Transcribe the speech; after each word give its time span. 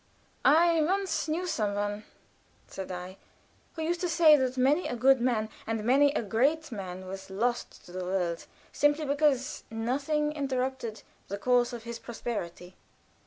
"I 0.43 0.81
once 0.81 1.27
knew 1.27 1.45
some 1.45 1.75
one," 1.75 2.05
said 2.65 2.91
I, 2.91 3.17
"who 3.75 3.83
used 3.83 4.01
to 4.01 4.09
say 4.09 4.35
that 4.35 4.57
many 4.57 4.87
a 4.87 4.95
good 4.95 5.21
man 5.21 5.47
and 5.67 5.83
many 5.83 6.11
a 6.13 6.23
great 6.23 6.71
man 6.71 7.05
was 7.05 7.29
lost 7.29 7.85
to 7.85 7.91
the 7.91 8.03
world 8.05 8.47
simply 8.71 9.05
because 9.05 9.63
nothing 9.69 10.31
interrupted 10.31 11.03
the 11.27 11.37
course 11.37 11.71
of 11.71 11.83
his 11.83 11.99
prosperity." 11.99 12.75